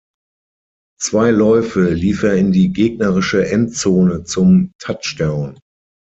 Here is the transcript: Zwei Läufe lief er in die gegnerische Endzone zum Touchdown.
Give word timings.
Zwei 0.99 1.29
Läufe 1.29 1.91
lief 1.91 2.23
er 2.23 2.33
in 2.35 2.51
die 2.51 2.73
gegnerische 2.73 3.47
Endzone 3.51 4.23
zum 4.23 4.71
Touchdown. 4.79 5.59